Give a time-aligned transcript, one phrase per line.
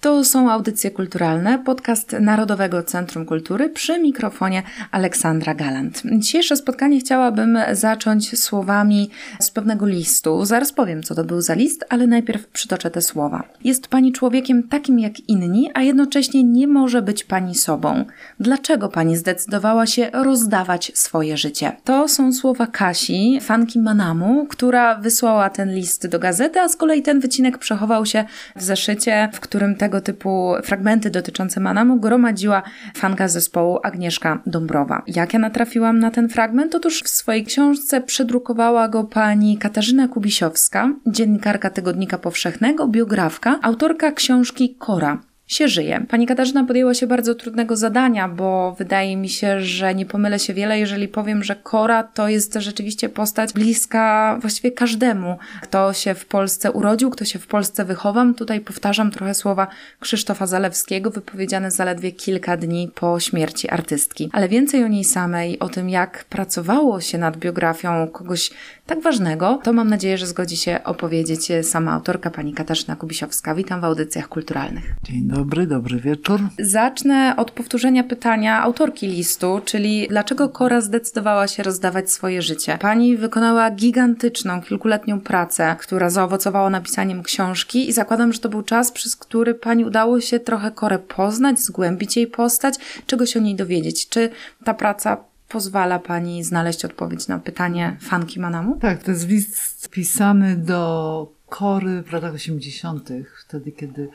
[0.00, 6.02] To są audycje kulturalne, podcast Narodowego Centrum Kultury przy mikrofonie Aleksandra Galant.
[6.18, 10.44] Dzisiejsze spotkanie chciałabym zacząć słowami z pewnego listu.
[10.44, 13.42] Zaraz powiem, co to był za list, ale najpierw przytoczę te słowa.
[13.64, 18.04] Jest pani człowiekiem takim jak inni, a jednocześnie nie może być pani sobą.
[18.40, 21.76] Dlaczego pani zdecydowała się rozdawać swoje życie?
[21.84, 27.02] To są słowa Kasi, fanki Manamu, która wysłała ten list do gazety, a z kolei
[27.02, 28.24] ten wycinek przechował się
[28.56, 32.62] w zeszycie, w którym te tego typu fragmenty dotyczące Manamu gromadziła
[32.94, 35.02] fanka zespołu Agnieszka Dąbrowa.
[35.06, 36.74] Jak ja natrafiłam na ten fragment?
[36.74, 44.74] Otóż w swojej książce przedrukowała go pani Katarzyna Kubisiowska, dziennikarka Tygodnika Powszechnego, biografka, autorka książki
[44.78, 46.06] Kora się żyje.
[46.08, 50.54] Pani Katarzyna podjęła się bardzo trudnego zadania, bo wydaje mi się, że nie pomylę się
[50.54, 56.26] wiele, jeżeli powiem, że Kora to jest rzeczywiście postać bliska właściwie każdemu, kto się w
[56.26, 58.34] Polsce urodził, kto się w Polsce wychował.
[58.34, 59.66] Tutaj powtarzam trochę słowa
[60.00, 64.30] Krzysztofa Zalewskiego, wypowiedziane zaledwie kilka dni po śmierci artystki.
[64.32, 68.50] Ale więcej o niej samej, o tym jak pracowało się nad biografią kogoś
[68.88, 73.54] tak ważnego, to mam nadzieję, że zgodzi się opowiedzieć sama autorka, pani Katarzyna Kubisiowska.
[73.54, 74.94] Witam w audycjach kulturalnych.
[75.02, 76.40] Dzień dobry dobry, dobry wieczór.
[76.58, 82.78] Zacznę od powtórzenia pytania autorki listu, czyli dlaczego Kora zdecydowała się rozdawać swoje życie?
[82.80, 88.92] Pani wykonała gigantyczną, kilkuletnią pracę, która zaowocowała napisaniem książki i zakładam, że to był czas,
[88.92, 92.74] przez który pani udało się trochę Korę poznać, zgłębić jej postać,
[93.06, 94.08] czegoś o niej dowiedzieć.
[94.08, 94.30] Czy
[94.64, 95.16] ta praca
[95.48, 98.78] pozwala Pani znaleźć odpowiedź na pytanie fanki Manamu?
[98.80, 103.08] Tak, to jest list pisany do kory w latach 80.,
[103.46, 104.08] wtedy kiedy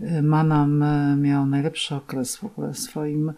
[0.00, 3.32] e, Manam e, miał najlepszy okres w ogóle w swoim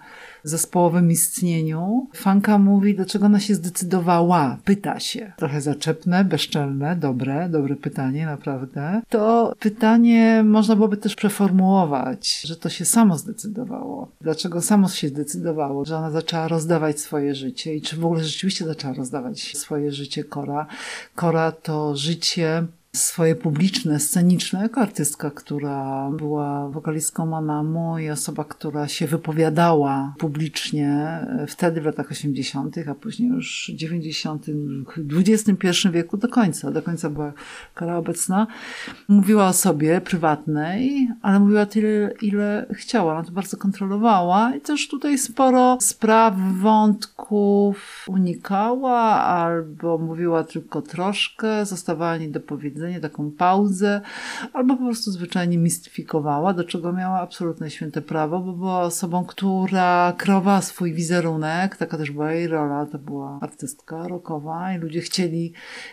[0.44, 2.06] zespołowym istnieniu.
[2.14, 5.32] Fanka mówi, dlaczego ona się zdecydowała, pyta się.
[5.36, 9.02] Trochę zaczepne, bezczelne, dobre, dobre pytanie, naprawdę.
[9.08, 14.08] To pytanie można byłoby też przeformułować, że to się samo zdecydowało.
[14.20, 18.64] Dlaczego samo się zdecydowało, że ona zaczęła rozdawać swoje życie i czy w ogóle rzeczywiście
[18.64, 20.66] zaczęła rozdawać swoje życie Kora.
[21.14, 28.88] Kora to życie swoje publiczne, sceniczne, jako artystka, która była wokalistką Manamu i osoba, która
[28.88, 34.46] się wypowiadała publicznie wtedy w latach 80., a później już w 90.,
[35.12, 37.32] XXI wieku do końca, do końca była
[37.74, 38.46] kara obecna.
[39.08, 43.12] Mówiła o sobie prywatnej, ale mówiła tyle, ile chciała.
[43.12, 51.66] Ona to bardzo kontrolowała i też tutaj sporo spraw, wątków unikała albo mówiła tylko troszkę,
[51.66, 54.00] zostawała niedopowiedzenia powiedzenie, taką pauzę,
[54.52, 60.12] albo po prostu zwyczajnie mistyfikowała, do czego miała absolutne święte prawo, bo była osobą, która
[60.18, 65.52] kreowała swój wizerunek, taka też była jej rola, to była artystka rockowa i ludzie chcieli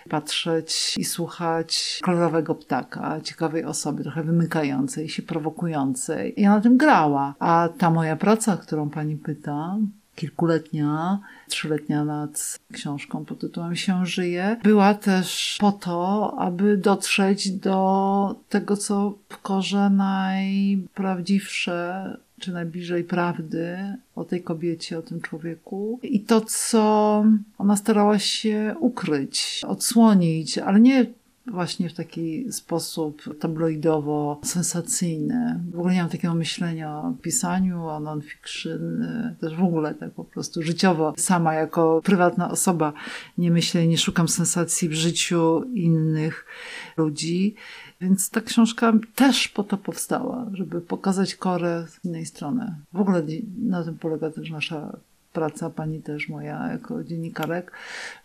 [0.09, 6.41] patrzeć i słuchać kolorowego ptaka, ciekawej osoby, trochę wymykającej się, prowokującej.
[6.41, 7.35] I ona tym grała.
[7.39, 9.77] A ta moja praca, którą pani pyta,
[10.17, 18.35] kilkuletnia, trzyletnia nad książką pod tytułem Się żyje, była też po to, aby dotrzeć do
[18.49, 23.77] tego, co w korze najprawdziwsze czy najbliżej prawdy
[24.15, 25.99] o tej kobiecie, o tym człowieku.
[26.03, 27.23] I to, co
[27.57, 31.05] ona starała się ukryć, odsłonić, ale nie
[31.51, 35.59] właśnie w taki sposób tabloidowo-sensacyjny.
[35.71, 39.07] W ogóle nie mam takiego myślenia o pisaniu, o non-fiction,
[39.41, 41.13] też w ogóle tak po prostu życiowo.
[41.17, 42.93] Sama jako prywatna osoba
[43.37, 46.45] nie myślę, nie szukam sensacji w życiu innych
[46.97, 47.55] ludzi.
[48.01, 52.75] Więc ta książka też po to powstała, żeby pokazać Korę z innej strony.
[52.93, 53.23] W ogóle
[53.57, 54.97] na tym polega też nasza
[55.33, 57.71] praca, pani też moja jako dziennikarek,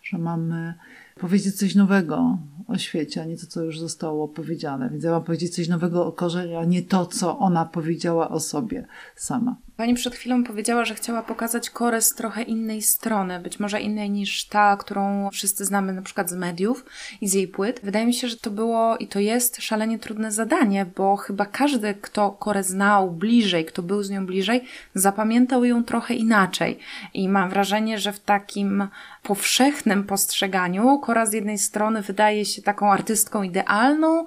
[0.03, 0.73] że mamy
[1.19, 2.37] powiedzieć coś nowego
[2.67, 4.89] o świecie, a nie to, co już zostało powiedziane.
[4.89, 8.39] Więc ja mam powiedzieć coś nowego o Korze, a nie to, co ona powiedziała o
[8.39, 8.85] sobie
[9.15, 9.55] sama.
[9.77, 14.09] Pani przed chwilą powiedziała, że chciała pokazać Korę z trochę innej strony, być może innej
[14.09, 16.85] niż ta, którą wszyscy znamy na przykład z mediów
[17.21, 17.79] i z jej płyt.
[17.83, 21.93] Wydaje mi się, że to było i to jest szalenie trudne zadanie, bo chyba każdy,
[21.93, 24.63] kto Korę znał bliżej, kto był z nią bliżej,
[24.95, 26.79] zapamiętał ją trochę inaczej.
[27.13, 28.87] I mam wrażenie, że w takim
[29.23, 34.25] powszechnym postrzeganiu Kora z jednej strony wydaje się taką artystką idealną,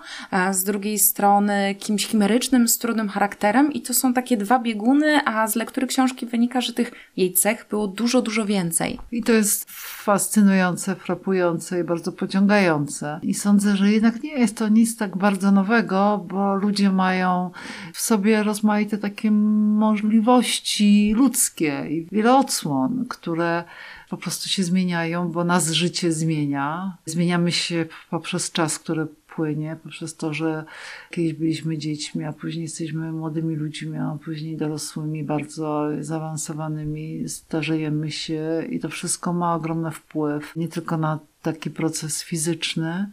[0.52, 5.48] z drugiej strony kimś chimerycznym, z trudnym charakterem i to są takie dwa bieguny, a
[5.48, 8.98] z lektury książki wynika, że tych jej cech było dużo, dużo więcej.
[9.12, 9.70] I to jest
[10.04, 13.20] fascynujące, frapujące i bardzo pociągające.
[13.22, 17.50] I sądzę, że jednak nie jest to nic tak bardzo nowego, bo ludzie mają
[17.92, 23.64] w sobie rozmaite takie możliwości ludzkie i wiele odsłon, które
[24.08, 26.96] po prostu się zmieniają, bo nas życie zmienia.
[27.04, 29.06] Zmieniamy się poprzez czas, który
[29.36, 30.64] płynie, poprzez to, że
[31.10, 38.66] kiedyś byliśmy dziećmi, a później jesteśmy młodymi ludźmi, a później dorosłymi, bardzo zaawansowanymi, starzejemy się
[38.70, 43.10] i to wszystko ma ogromny wpływ nie tylko na taki proces fizyczny,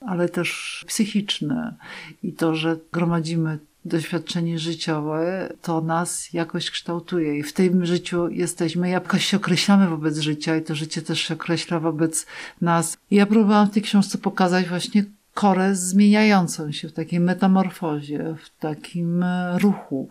[0.00, 1.74] ale też psychiczny.
[2.22, 8.88] I to, że gromadzimy doświadczenie życiowe, to nas jakoś kształtuje i w tym życiu jesteśmy,
[8.88, 12.26] jakoś się określamy wobec życia i to życie też się określa wobec
[12.60, 12.96] nas.
[13.10, 18.60] I ja próbowałam w tej książce pokazać właśnie korę zmieniającą się w takiej metamorfozie, w
[18.60, 20.08] takim e, ruchu,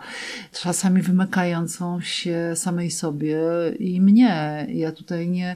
[0.52, 3.40] czasami wymykającą się samej sobie
[3.80, 4.68] i mnie.
[4.70, 5.56] Ja tutaj nie,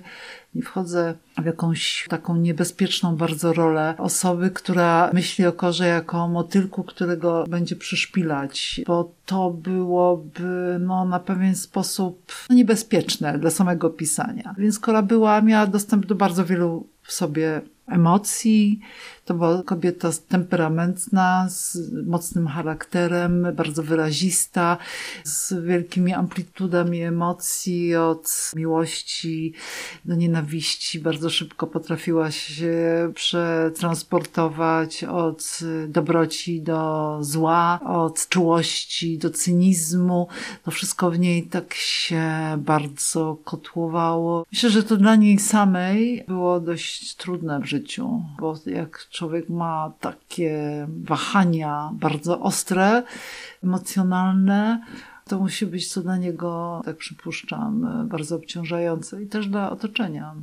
[0.56, 6.27] nie wchodzę w jakąś taką niebezpieczną bardzo rolę osoby, która myśli o korze jako o
[6.27, 14.56] motylku, którego będzie przyszpilać, bo to byłoby no, na pewien sposób niebezpieczne dla samego pisania.
[14.57, 18.79] Więc kora była, miała dostęp do bardzo wielu w sobie emocji.
[19.25, 24.77] To była kobieta temperamentna, z mocnym charakterem, bardzo wyrazista,
[25.24, 29.54] z wielkimi amplitudami emocji, od miłości
[30.06, 31.00] do nienawiści.
[31.00, 32.75] Bardzo szybko potrafiła się
[33.16, 40.27] przetransportować od dobroci do zła, od czułości do cynizmu.
[40.63, 42.24] To wszystko w niej tak się
[42.57, 44.45] bardzo kotłowało.
[44.51, 49.91] Myślę, że to dla niej samej było dość trudne w życiu, bo jak człowiek ma
[50.00, 53.03] takie wahania bardzo ostre,
[53.63, 54.81] emocjonalne,
[55.27, 60.35] to musi być to dla niego, tak przypuszczam, bardzo obciążające i też dla otoczenia.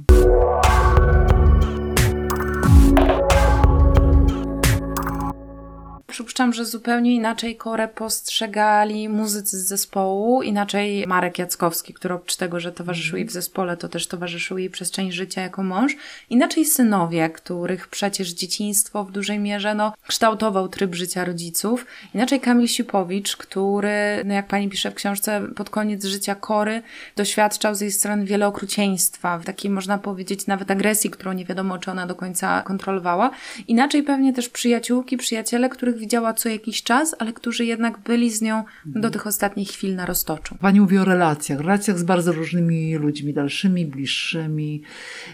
[6.13, 12.61] Przypuszczam, że zupełnie inaczej Korę postrzegali muzycy z zespołu, inaczej Marek Jackowski, który oprócz tego,
[12.61, 15.97] że towarzyszył jej w zespole, to też towarzyszył jej przez część życia jako mąż.
[16.31, 21.87] Inaczej synowie, których przecież dzieciństwo w dużej mierze no, kształtował tryb życia rodziców.
[22.15, 26.83] Inaczej Kamil Sipowicz, który, no jak pani pisze w książce, pod koniec życia Kory
[27.17, 31.91] doświadczał z jej strony wiele okrucieństwa, takiej można powiedzieć nawet agresji, którą nie wiadomo, czy
[31.91, 33.31] ona do końca kontrolowała.
[33.69, 38.43] Inaczej pewnie też przyjaciółki, przyjaciele, których widziała co jakiś czas, ale którzy jednak byli z
[38.43, 40.57] nią do tych ostatnich chwil na roztoczu.
[40.61, 44.83] Pani mówi o relacjach, relacjach z bardzo różnymi ludźmi, dalszymi, bliższymi.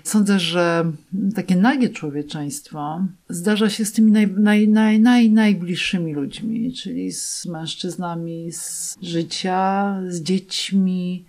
[0.04, 0.92] Sądzę, że
[1.34, 7.46] takie nagie człowieczeństwo zdarza się z tymi naj, naj, naj, naj, najbliższymi ludźmi, czyli z
[7.46, 11.24] mężczyznami z życia, z dziećmi,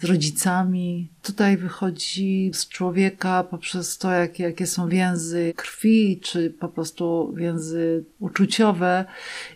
[0.00, 1.13] z rodzicami.
[1.24, 8.04] Tutaj wychodzi z człowieka poprzez to, jak, jakie są więzy krwi, czy po prostu więzy
[8.20, 9.04] uczuciowe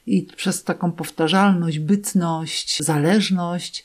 [0.07, 3.85] i przez taką powtarzalność, bytność, zależność.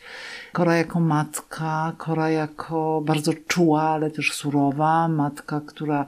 [0.53, 6.05] Kora jako matka, Kora jako bardzo czuła, ale też surowa, matka, która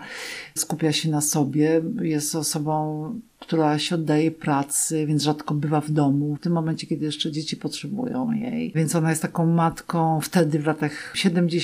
[0.57, 3.11] skupia się na sobie, jest osobą
[3.47, 7.57] która się oddaje pracy, więc rzadko bywa w domu, w tym momencie, kiedy jeszcze dzieci
[7.57, 8.71] potrzebują jej.
[8.75, 11.11] Więc ona jest taką matką wtedy w latach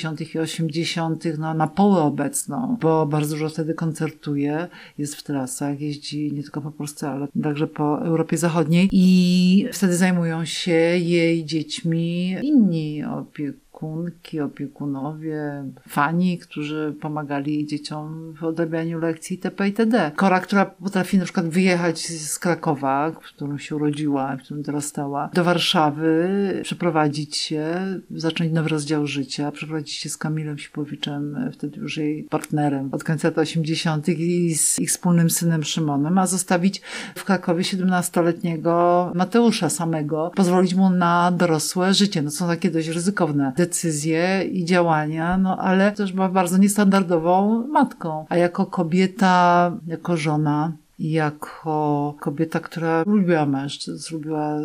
[0.02, 0.36] 70.
[0.36, 4.68] i 80., no na połę obecną, bo bardzo dużo wtedy koncertuje,
[4.98, 9.96] jest w trasach, jeździ nie tylko po Polsce, ale także po Europie Zachodniej i wtedy
[9.96, 19.36] zajmują się jej dziećmi inni opiekunowie opiekunki, opiekunowie, fani, którzy pomagali dzieciom w odrabianiu lekcji
[19.36, 19.68] itp.
[19.68, 20.12] itd.
[20.16, 25.30] Kora, która potrafi na przykład wyjechać z Krakowa, w którym się urodziła, w którym dorastała,
[25.34, 26.30] do Warszawy,
[26.64, 27.76] przeprowadzić się,
[28.12, 33.28] zacząć nowy rozdział życia, przeprowadzić się z Kamilem Sipowiczem, wtedy już jej partnerem od końca
[33.28, 34.10] lat 80.
[34.10, 36.82] i z ich wspólnym synem Szymonem, a zostawić
[37.16, 42.22] w Krakowie 17-letniego Mateusza samego, pozwolić mu na dorosłe życie.
[42.22, 48.26] No są takie dość ryzykowne decyzje i działania, no ale też była bardzo niestandardową matką.
[48.30, 50.72] A jako kobieta, jako żona,
[51.02, 54.60] jako kobieta, która lubiła mężczyzn, lubiła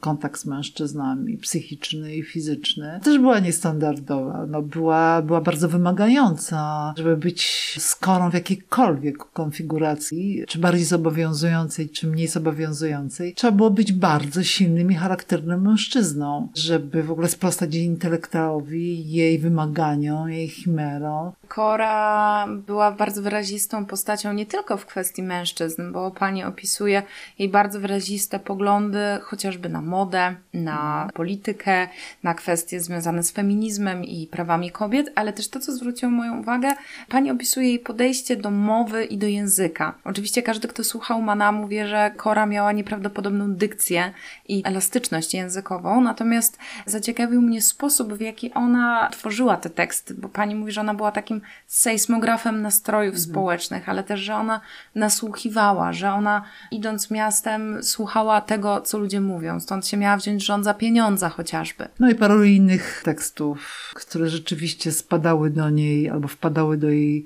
[0.00, 4.46] kontakt z mężczyznami, psychiczny i fizyczny, też była niestandardowa.
[4.48, 12.06] No, była, była bardzo wymagająca, żeby być skorą w jakiejkolwiek konfiguracji, czy bardziej zobowiązującej, czy
[12.06, 13.34] mniej zobowiązującej.
[13.34, 19.38] Trzeba było być bardzo silnym i charakternym mężczyzną, żeby w ogóle sprostać jej intelektualowi, jej
[19.38, 21.32] wymaganiom, jej chimerom.
[21.48, 27.02] Kora była bardzo wyrazistą postacią nie tylko w kwestii mężczyzn, mężczyzn, bo pani opisuje
[27.38, 31.88] jej bardzo wyraziste poglądy chociażby na modę, na politykę,
[32.22, 36.68] na kwestie związane z feminizmem i prawami kobiet, ale też to, co zwróciło moją uwagę,
[37.08, 39.94] pani opisuje jej podejście do mowy i do języka.
[40.04, 44.12] Oczywiście każdy, kto słuchał Manamu wie, że Kora miała nieprawdopodobną dykcję
[44.48, 50.54] i elastyczność językową, natomiast zaciekawił mnie sposób, w jaki ona tworzyła te teksty, bo pani
[50.54, 53.30] mówi, że ona była takim sejsmografem nastrojów mhm.
[53.30, 54.60] społecznych, ale też, że ona
[54.94, 55.43] nasłuchiwała,
[55.90, 59.60] że ona idąc miastem słuchała tego, co ludzie mówią.
[59.60, 61.88] Stąd się miała wziąć rząd za pieniądze chociażby.
[62.00, 67.24] No i paru innych tekstów, które rzeczywiście spadały do niej albo wpadały do jej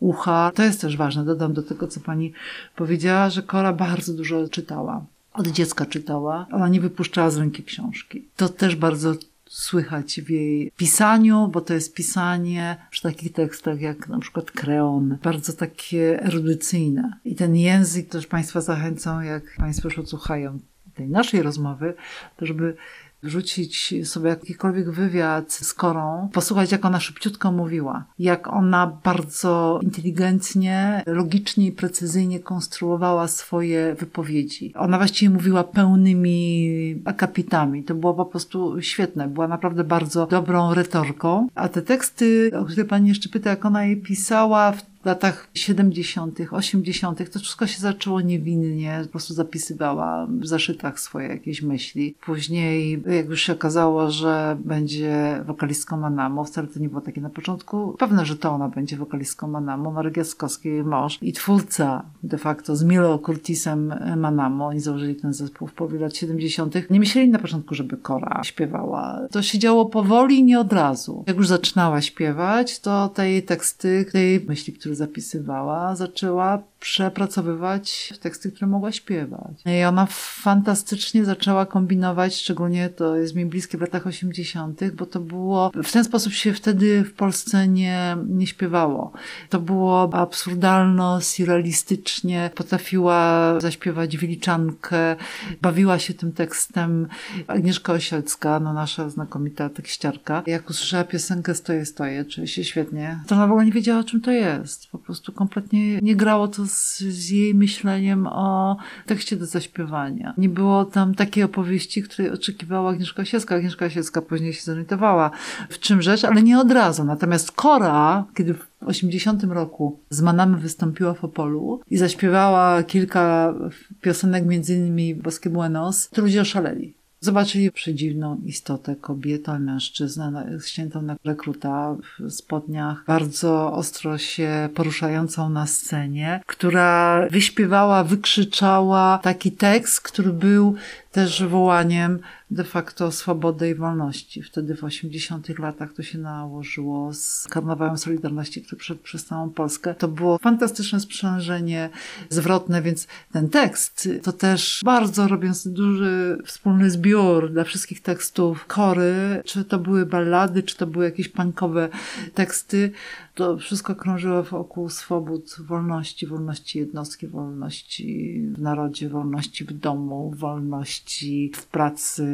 [0.00, 0.52] ucha.
[0.54, 1.24] To jest też ważne.
[1.24, 2.32] Dodam do tego, co pani
[2.76, 5.04] powiedziała, że Kora bardzo dużo czytała.
[5.34, 6.46] Od dziecka czytała.
[6.52, 8.24] Ona nie wypuszczała z ręki książki.
[8.36, 9.14] To też bardzo
[9.50, 15.18] słychać w jej pisaniu, bo to jest pisanie przy takich tekstach jak na przykład Kreon,
[15.22, 17.12] bardzo takie erudycyjne.
[17.24, 20.58] I ten język też Państwa zachęcą, jak Państwo już odsłuchają
[20.94, 21.94] tej naszej rozmowy,
[22.36, 22.76] to żeby
[23.22, 31.02] wrzucić sobie jakikolwiek wywiad z Korą, posłuchać jak ona szybciutko mówiła, jak ona bardzo inteligentnie,
[31.06, 34.72] logicznie i precyzyjnie konstruowała swoje wypowiedzi.
[34.74, 37.84] Ona właściwie mówiła pełnymi akapitami.
[37.84, 39.28] To było po prostu świetne.
[39.28, 41.48] Była naprawdę bardzo dobrą retorką.
[41.54, 45.48] A te teksty, o które pani jeszcze pyta, jak ona je pisała, w w latach
[45.54, 52.14] 70., 80., to wszystko się zaczęło niewinnie, po prostu zapisywała w zaszytach swoje jakieś myśli.
[52.26, 57.30] Później, jak już się okazało, że będzie wokalistką Manamo, wcale to nie było takie na
[57.30, 62.38] początku, pewne, że to ona będzie wokalistką Manamo, Marek Jaskowski, jej mąż i twórca de
[62.38, 67.28] facto z Milo Curtisem Manamo, oni założyli ten zespół w połowie lat 70., nie myśleli
[67.28, 69.20] na początku, żeby Kora śpiewała.
[69.30, 71.24] To się działo powoli, nie od razu.
[71.26, 78.14] Jak już zaczynała śpiewać, to te jej teksty, te jej myśli, które zapisywała, zaczęła przepracowywać
[78.20, 79.62] teksty, które mogła śpiewać.
[79.66, 85.20] I ona fantastycznie zaczęła kombinować, szczególnie to jest mi bliskie w latach 80., bo to
[85.20, 89.12] było, w ten sposób się wtedy w Polsce nie, nie śpiewało.
[89.48, 95.16] To było absurdalno, surrealistycznie, potrafiła zaśpiewać Wiliczankę,
[95.62, 97.08] bawiła się tym tekstem.
[97.46, 103.34] Agnieszka Osielska, no nasza znakomita tekściarka, jak usłyszała piosenkę Stoję, stoję, czuje się świetnie, to
[103.34, 104.79] ona w ogóle nie wiedziała, o czym to jest.
[105.10, 108.76] Prostu kompletnie nie grało to z, z jej myśleniem o
[109.06, 110.34] tekście do zaśpiewania.
[110.38, 113.54] Nie było tam takiej opowieści, której oczekiwała Agnieszka Sielska.
[113.54, 115.30] Agnieszka Sielska później się zorientowała,
[115.68, 117.04] w czym rzecz, ale nie od razu.
[117.04, 123.54] Natomiast Kora, kiedy w 80 roku z Manamy wystąpiła w Opolu i zaśpiewała kilka
[124.00, 126.99] piosenek, między innymi Boskie Buenos, to ludzie oszaleli.
[127.22, 135.66] Zobaczyli przedziwną istotę, kobietę, mężczyznę, ściętą na rekruta w spodniach, bardzo ostro się poruszającą na
[135.66, 140.74] scenie, która wyśpiewała, wykrzyczała taki tekst, który był
[141.12, 142.18] też wołaniem
[142.50, 144.42] de facto swobody i wolności.
[144.42, 149.94] Wtedy w 80 latach to się nałożyło z karnawałem Solidarności, który przed przez całą Polskę.
[149.94, 151.90] To było fantastyczne sprzężenie
[152.28, 159.42] zwrotne, więc ten tekst to też bardzo robiąc duży wspólny zbiór dla wszystkich tekstów chory,
[159.44, 161.88] czy to były ballady, czy to były jakieś punkowe
[162.34, 162.92] teksty,
[163.40, 171.52] to wszystko krążyło wokół swobód, wolności, wolności jednostki, wolności w narodzie, wolności w domu, wolności
[171.54, 172.26] w pracy,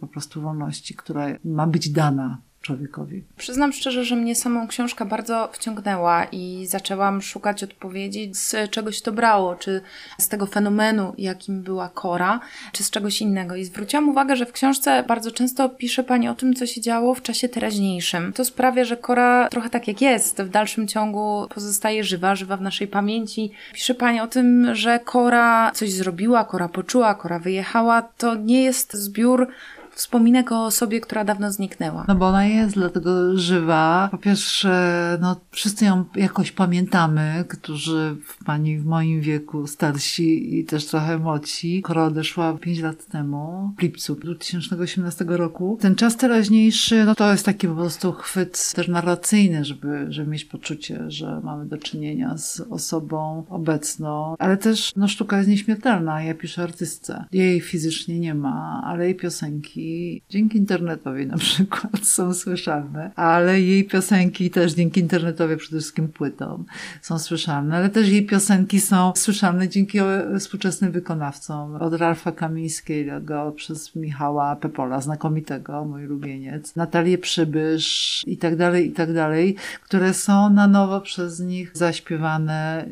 [0.00, 3.24] po prostu wolności, która ma być dana człowiekowi.
[3.36, 9.12] Przyznam szczerze, że mnie samą książka bardzo wciągnęła i zaczęłam szukać odpowiedzi, z czegoś to
[9.12, 9.80] brało, czy
[10.18, 12.40] z tego fenomenu, jakim była Kora,
[12.72, 13.56] czy z czegoś innego.
[13.56, 17.14] I zwróciłam uwagę, że w książce bardzo często pisze Pani o tym, co się działo
[17.14, 18.32] w czasie teraźniejszym.
[18.32, 22.60] To sprawia, że Kora trochę tak jak jest, w dalszym ciągu pozostaje żywa, żywa w
[22.60, 23.50] naszej pamięci.
[23.72, 28.02] Pisze Pani o tym, że Kora coś zrobiła, Kora poczuła, Kora wyjechała.
[28.02, 29.48] To nie jest zbiór
[29.94, 32.04] wspominek o osobie, która dawno zniknęła.
[32.08, 34.08] No bo ona jest dlatego żywa.
[34.10, 40.64] Po pierwsze, no wszyscy ją jakoś pamiętamy, którzy w pani w moim wieku, starsi i
[40.64, 41.82] też trochę młodsi.
[41.82, 45.78] Kora odeszła 5 lat temu, w lipcu 2018 roku.
[45.80, 50.44] Ten czas teraźniejszy, no to jest taki po prostu chwyt też narracyjny, żeby, żeby mieć
[50.44, 56.22] poczucie, że mamy do czynienia z osobą obecną, ale też no sztuka jest nieśmiertelna.
[56.22, 57.24] Ja piszę artystce.
[57.32, 63.60] Jej fizycznie nie ma, ale jej piosenki piosenki dzięki internetowi na przykład są słyszalne, ale
[63.60, 66.64] jej piosenki też dzięki internetowi, przede wszystkim płytom,
[67.02, 69.98] są słyszalne, ale też jej piosenki są słyszalne dzięki
[70.38, 71.74] współczesnym wykonawcom.
[71.76, 78.92] Od Ralfa Kamińskiego przez Michała Pepola, znakomitego, mój ulubieniec, Natalię Przybysz i tak dalej, i
[78.92, 82.86] tak dalej, które są na nowo przez nich zaśpiewane,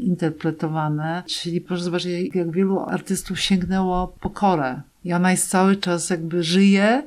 [0.00, 1.22] zinterpretowane.
[1.26, 4.82] Czyli proszę zobaczyć, jak wielu artystów sięgnęło po korę.
[5.04, 7.02] I ona jest cały czas jakby żyje.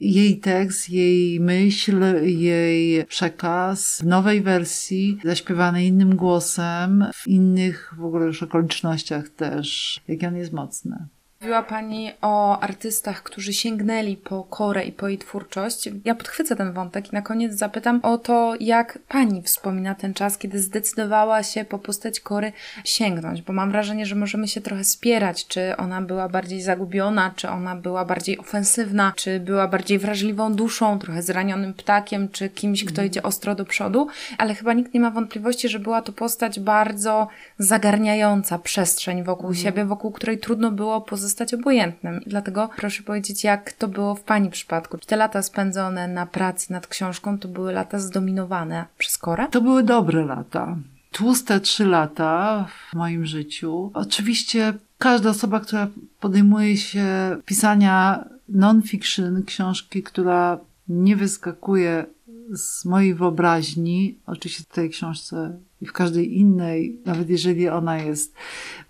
[0.00, 8.04] Jej tekst, jej myśl, jej przekaz w nowej wersji, zaśpiewany innym głosem, w innych w
[8.04, 10.00] ogóle już okolicznościach też.
[10.08, 10.96] Jak on jest mocny.
[11.42, 15.88] Mówiła Pani o artystach, którzy sięgnęli po Korę i po jej twórczość.
[16.04, 20.38] Ja podchwycę ten wątek i na koniec zapytam o to, jak Pani wspomina ten czas,
[20.38, 22.52] kiedy zdecydowała się po postać Kory
[22.84, 27.48] sięgnąć, bo mam wrażenie, że możemy się trochę spierać, czy ona była bardziej zagubiona, czy
[27.48, 33.02] ona była bardziej ofensywna, czy była bardziej wrażliwą duszą, trochę zranionym ptakiem, czy kimś, kto
[33.02, 34.06] idzie ostro do przodu,
[34.38, 39.84] ale chyba nikt nie ma wątpliwości, że była to postać bardzo zagarniająca przestrzeń wokół siebie,
[39.84, 42.20] wokół której trudno było pozostać pozostać obojętnym.
[42.26, 44.98] Dlatego proszę powiedzieć, jak to było w Pani przypadku?
[44.98, 49.48] Czy te lata spędzone na pracy nad książką to były lata zdominowane przez Korę?
[49.50, 50.76] To były dobre lata.
[51.12, 53.90] Tłuste trzy lata w moim życiu.
[53.94, 55.88] Oczywiście każda osoba, która
[56.20, 57.06] podejmuje się
[57.46, 60.58] pisania non-fiction, książki, która
[60.88, 62.06] nie wyskakuje
[62.52, 68.34] z mojej wyobraźni, oczywiście w tej książce i w każdej innej, nawet jeżeli ona jest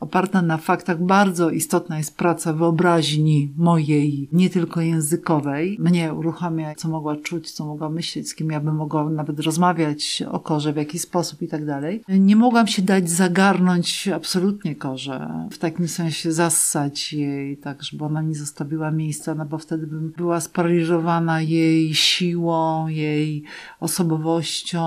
[0.01, 5.77] oparta na faktach, bardzo istotna jest praca wyobraźni mojej, nie tylko językowej.
[5.81, 10.23] Mnie uruchamia, co mogła czuć, co mogła myśleć, z kim ja bym mogła nawet rozmawiać
[10.31, 12.03] o korze, w jaki sposób i tak dalej.
[12.09, 18.23] Nie mogłam się dać zagarnąć absolutnie korze, w takim sensie zassać jej, tak, żeby ona
[18.23, 23.45] nie zostawiła miejsca, no bo wtedy bym była sparaliżowana jej siłą, jej
[23.81, 24.83] osobowością,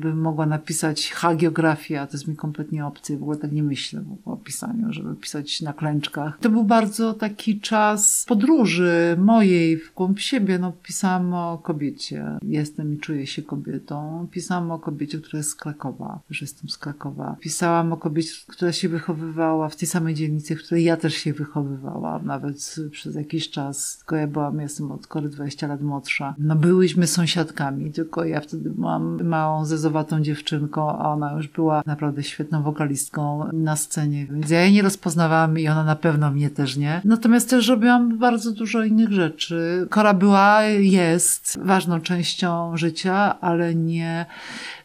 [0.00, 1.12] bym mogła napisać
[1.48, 5.62] hagiografia, to jest mi kompletnie obcy, w ogóle tak nie myślę o pisaniu, żeby pisać
[5.62, 6.38] na klęczkach.
[6.40, 10.58] To był bardzo taki czas podróży mojej w głąb siebie.
[10.58, 12.24] No, pisałam o kobiecie.
[12.42, 14.26] Jestem i czuję się kobietą.
[14.30, 17.36] Pisałam o kobiecie, która jest z Krakowa, że jestem z Krakowa.
[17.40, 21.32] Pisałam o kobiecie, która się wychowywała w tej samej dzielnicy, w której ja też się
[21.32, 23.96] wychowywałam, nawet przez jakiś czas.
[23.98, 26.34] Tylko ja byłam, jestem od kory 20 lat młodsza.
[26.38, 32.22] No byłyśmy sąsiadkami, tylko ja wtedy byłam małą, zezowatą dziewczynką, a ona już była naprawdę
[32.22, 36.76] świetną wokalistką na scenie, więc ja jej nie rozpoznawałam i ona na pewno mnie też
[36.76, 37.00] nie.
[37.04, 39.86] Natomiast też robiłam bardzo dużo innych rzeczy.
[39.90, 44.26] Kora była, jest ważną częścią życia, ale nie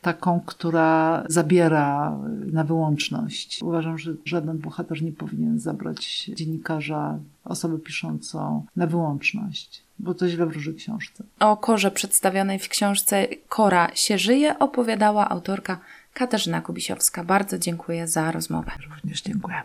[0.01, 2.17] taką, która zabiera
[2.51, 3.59] na wyłączność.
[3.63, 10.45] Uważam, że żaden bohater nie powinien zabrać dziennikarza, osobę piszącą na wyłączność bo to źle
[10.45, 11.23] wróży książce.
[11.39, 15.79] O korze przedstawionej w książce Kora się żyje opowiadała autorka
[16.13, 17.23] Katarzyna Kubisiowska.
[17.23, 18.71] Bardzo dziękuję za rozmowę.
[18.93, 19.61] Również dziękuję.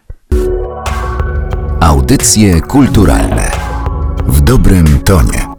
[1.81, 3.51] Audycje kulturalne
[4.27, 5.58] w dobrym tonie.